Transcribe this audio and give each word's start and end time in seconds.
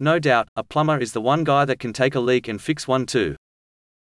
No 0.00 0.18
doubt, 0.20 0.48
a 0.54 0.62
plumber 0.62 0.98
is 0.98 1.12
the 1.12 1.20
one 1.20 1.42
guy 1.42 1.64
that 1.64 1.80
can 1.80 1.92
take 1.92 2.14
a 2.14 2.20
leak 2.20 2.46
and 2.46 2.62
fix 2.62 2.86
one 2.86 3.04
too. 3.04 3.34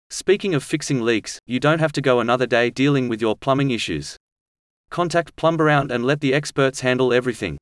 Speaking 0.09 0.55
of 0.55 0.65
fixing 0.65 1.03
leaks, 1.03 1.39
you 1.47 1.61
don't 1.61 1.79
have 1.79 1.93
to 1.93 2.01
go 2.01 2.21
another 2.21 2.47
day 2.47 2.71
dealing 2.71 3.09
with 3.09 3.21
your 3.21 3.37
plumbing 3.37 3.71
issues. 3.71 4.17
Contact 4.91 5.37
Plumbaround 5.37 5.91
and 5.91 6.05
let 6.05 6.21
the 6.21 6.33
experts 6.33 6.81
handle 6.81 7.13
everything. 7.13 7.59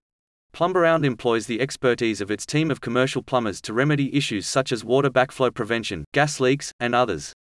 Plumbaround 0.52 1.04
employs 1.04 1.46
the 1.46 1.60
expertise 1.60 2.20
of 2.20 2.30
its 2.30 2.44
team 2.44 2.70
of 2.70 2.80
commercial 2.80 3.22
plumbers 3.22 3.60
to 3.62 3.72
remedy 3.72 4.14
issues 4.14 4.46
such 4.46 4.70
as 4.70 4.84
water 4.84 5.10
backflow 5.10 5.52
prevention, 5.52 6.04
gas 6.12 6.40
leaks, 6.40 6.72
and 6.78 6.94
others. 6.94 7.32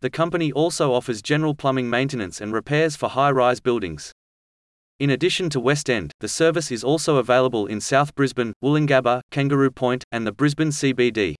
The 0.00 0.10
company 0.10 0.52
also 0.52 0.92
offers 0.92 1.20
general 1.20 1.54
plumbing 1.54 1.90
maintenance 1.90 2.40
and 2.40 2.52
repairs 2.52 2.94
for 2.96 3.08
high 3.08 3.32
rise 3.32 3.60
buildings. 3.60 4.12
In 4.98 5.10
addition 5.10 5.50
to 5.50 5.60
West 5.60 5.90
End, 5.90 6.10
the 6.20 6.28
service 6.28 6.72
is 6.72 6.82
also 6.82 7.18
available 7.18 7.66
in 7.66 7.82
South 7.82 8.14
Brisbane, 8.14 8.54
Woolloongabba, 8.64 9.20
Kangaroo 9.30 9.70
Point, 9.70 10.04
and 10.10 10.26
the 10.26 10.32
Brisbane 10.32 10.70
CBD. 10.70 11.34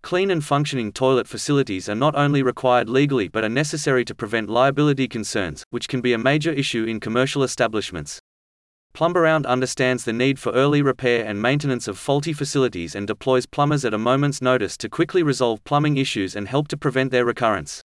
Clean 0.00 0.30
and 0.30 0.42
functioning 0.42 0.90
toilet 0.90 1.28
facilities 1.28 1.90
are 1.90 1.94
not 1.94 2.14
only 2.14 2.42
required 2.42 2.88
legally 2.88 3.28
but 3.28 3.44
are 3.44 3.50
necessary 3.50 4.06
to 4.06 4.14
prevent 4.14 4.48
liability 4.48 5.06
concerns, 5.06 5.64
which 5.68 5.86
can 5.86 6.00
be 6.00 6.14
a 6.14 6.18
major 6.18 6.50
issue 6.50 6.84
in 6.84 6.98
commercial 6.98 7.42
establishments. 7.42 8.20
Plumbaround 8.94 9.44
understands 9.44 10.06
the 10.06 10.14
need 10.14 10.38
for 10.38 10.52
early 10.52 10.80
repair 10.80 11.26
and 11.26 11.42
maintenance 11.42 11.86
of 11.86 11.98
faulty 11.98 12.32
facilities 12.32 12.94
and 12.94 13.06
deploys 13.06 13.44
plumbers 13.44 13.84
at 13.84 13.92
a 13.92 13.98
moment's 13.98 14.40
notice 14.40 14.78
to 14.78 14.88
quickly 14.88 15.22
resolve 15.22 15.62
plumbing 15.64 15.98
issues 15.98 16.34
and 16.34 16.48
help 16.48 16.68
to 16.68 16.78
prevent 16.78 17.10
their 17.10 17.26
recurrence. 17.26 17.82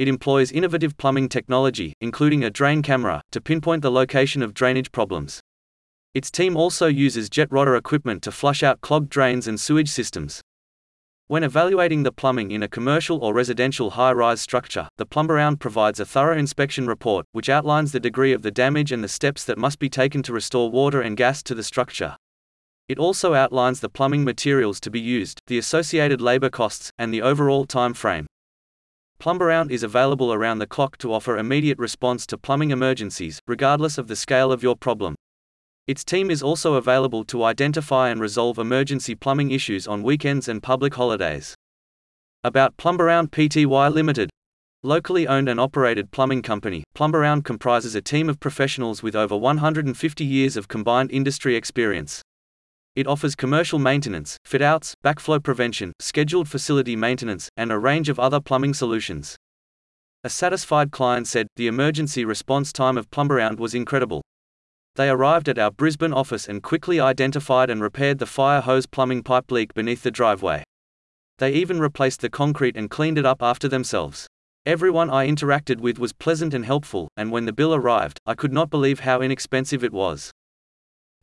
It 0.00 0.08
employs 0.08 0.50
innovative 0.50 0.96
plumbing 0.96 1.28
technology, 1.28 1.92
including 2.00 2.42
a 2.42 2.48
drain 2.48 2.80
camera, 2.80 3.20
to 3.32 3.40
pinpoint 3.42 3.82
the 3.82 3.90
location 3.90 4.40
of 4.40 4.54
drainage 4.54 4.92
problems. 4.92 5.40
Its 6.14 6.30
team 6.30 6.56
also 6.56 6.86
uses 6.86 7.28
jet 7.28 7.48
rotor 7.52 7.76
equipment 7.76 8.22
to 8.22 8.32
flush 8.32 8.62
out 8.62 8.80
clogged 8.80 9.10
drains 9.10 9.46
and 9.46 9.60
sewage 9.60 9.90
systems. 9.90 10.40
When 11.26 11.44
evaluating 11.44 12.02
the 12.02 12.12
plumbing 12.12 12.50
in 12.50 12.62
a 12.62 12.66
commercial 12.66 13.22
or 13.22 13.34
residential 13.34 13.90
high 13.90 14.12
rise 14.12 14.40
structure, 14.40 14.88
the 14.96 15.04
Plumbaround 15.04 15.58
provides 15.58 16.00
a 16.00 16.06
thorough 16.06 16.38
inspection 16.38 16.86
report, 16.86 17.26
which 17.32 17.50
outlines 17.50 17.92
the 17.92 18.00
degree 18.00 18.32
of 18.32 18.40
the 18.40 18.50
damage 18.50 18.92
and 18.92 19.04
the 19.04 19.06
steps 19.06 19.44
that 19.44 19.58
must 19.58 19.78
be 19.78 19.90
taken 19.90 20.22
to 20.22 20.32
restore 20.32 20.70
water 20.70 21.02
and 21.02 21.18
gas 21.18 21.42
to 21.42 21.54
the 21.54 21.62
structure. 21.62 22.16
It 22.88 22.98
also 22.98 23.34
outlines 23.34 23.80
the 23.80 23.90
plumbing 23.90 24.24
materials 24.24 24.80
to 24.80 24.90
be 24.90 24.98
used, 24.98 25.42
the 25.46 25.58
associated 25.58 26.22
labor 26.22 26.48
costs, 26.48 26.90
and 26.98 27.12
the 27.12 27.20
overall 27.20 27.66
time 27.66 27.92
frame. 27.92 28.26
Plumbaround 29.20 29.70
is 29.70 29.82
available 29.82 30.32
around 30.32 30.60
the 30.60 30.66
clock 30.66 30.96
to 30.96 31.12
offer 31.12 31.36
immediate 31.36 31.78
response 31.78 32.26
to 32.26 32.38
plumbing 32.38 32.70
emergencies, 32.70 33.38
regardless 33.46 33.98
of 33.98 34.08
the 34.08 34.16
scale 34.16 34.50
of 34.50 34.62
your 34.62 34.74
problem. 34.74 35.14
Its 35.86 36.06
team 36.06 36.30
is 36.30 36.42
also 36.42 36.74
available 36.76 37.22
to 37.24 37.44
identify 37.44 38.08
and 38.08 38.18
resolve 38.18 38.58
emergency 38.58 39.14
plumbing 39.14 39.50
issues 39.50 39.86
on 39.86 40.02
weekends 40.02 40.48
and 40.48 40.62
public 40.62 40.94
holidays. 40.94 41.54
About 42.44 42.78
Plumbaround 42.78 43.30
Pty 43.30 43.92
Limited. 43.92 44.30
Locally 44.82 45.28
owned 45.28 45.50
and 45.50 45.60
operated 45.60 46.10
plumbing 46.10 46.40
company, 46.40 46.82
Plumbaround 46.96 47.44
comprises 47.44 47.94
a 47.94 48.00
team 48.00 48.30
of 48.30 48.40
professionals 48.40 49.02
with 49.02 49.14
over 49.14 49.36
150 49.36 50.24
years 50.24 50.56
of 50.56 50.66
combined 50.66 51.10
industry 51.12 51.56
experience. 51.56 52.22
It 52.96 53.06
offers 53.06 53.36
commercial 53.36 53.78
maintenance, 53.78 54.36
fit-outs, 54.44 54.94
backflow 55.04 55.42
prevention, 55.42 55.92
scheduled 56.00 56.48
facility 56.48 56.96
maintenance, 56.96 57.48
and 57.56 57.70
a 57.70 57.78
range 57.78 58.08
of 58.08 58.18
other 58.18 58.40
plumbing 58.40 58.74
solutions. 58.74 59.36
A 60.24 60.28
satisfied 60.28 60.90
client 60.90 61.26
said, 61.26 61.46
the 61.56 61.66
emergency 61.66 62.24
response 62.24 62.72
time 62.72 62.98
of 62.98 63.10
Plumbaround 63.10 63.58
was 63.58 63.74
incredible. 63.74 64.22
They 64.96 65.08
arrived 65.08 65.48
at 65.48 65.58
our 65.58 65.70
Brisbane 65.70 66.12
office 66.12 66.48
and 66.48 66.62
quickly 66.62 66.98
identified 66.98 67.70
and 67.70 67.80
repaired 67.80 68.18
the 68.18 68.26
fire 68.26 68.60
hose 68.60 68.86
plumbing 68.86 69.22
pipe 69.22 69.50
leak 69.50 69.72
beneath 69.72 70.02
the 70.02 70.10
driveway. 70.10 70.64
They 71.38 71.52
even 71.52 71.78
replaced 71.78 72.20
the 72.20 72.28
concrete 72.28 72.76
and 72.76 72.90
cleaned 72.90 73.16
it 73.16 73.24
up 73.24 73.40
after 73.40 73.68
themselves. 73.68 74.26
Everyone 74.66 75.08
I 75.08 75.26
interacted 75.26 75.80
with 75.80 75.98
was 75.98 76.12
pleasant 76.12 76.52
and 76.52 76.66
helpful, 76.66 77.08
and 77.16 77.32
when 77.32 77.46
the 77.46 77.52
bill 77.52 77.74
arrived, 77.74 78.18
I 78.26 78.34
could 78.34 78.52
not 78.52 78.68
believe 78.68 79.00
how 79.00 79.22
inexpensive 79.22 79.82
it 79.82 79.92
was. 79.92 80.32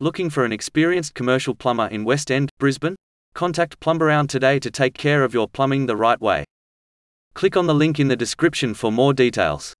Looking 0.00 0.30
for 0.30 0.44
an 0.44 0.52
experienced 0.52 1.14
commercial 1.14 1.56
plumber 1.56 1.88
in 1.88 2.04
West 2.04 2.30
End, 2.30 2.50
Brisbane? 2.60 2.94
Contact 3.34 3.80
Plumbaround 3.80 4.28
today 4.28 4.60
to 4.60 4.70
take 4.70 4.94
care 4.94 5.24
of 5.24 5.34
your 5.34 5.48
plumbing 5.48 5.86
the 5.86 5.96
right 5.96 6.20
way. 6.20 6.44
Click 7.34 7.56
on 7.56 7.66
the 7.66 7.74
link 7.74 7.98
in 7.98 8.06
the 8.06 8.14
description 8.14 8.74
for 8.74 8.92
more 8.92 9.12
details. 9.12 9.74